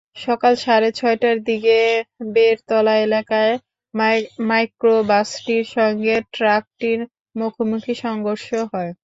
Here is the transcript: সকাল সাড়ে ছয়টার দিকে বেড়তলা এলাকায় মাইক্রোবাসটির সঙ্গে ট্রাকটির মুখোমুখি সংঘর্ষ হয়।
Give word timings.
সকাল 0.17 0.53
সাড়ে 0.61 0.89
ছয়টার 0.91 1.37
দিকে 1.43 1.77
বেড়তলা 2.33 2.93
এলাকায় 3.05 3.53
মাইক্রোবাসটির 4.49 5.65
সঙ্গে 5.75 6.15
ট্রাকটির 6.33 6.99
মুখোমুখি 7.35 7.93
সংঘর্ষ 8.03 8.47
হয়। 8.71 8.91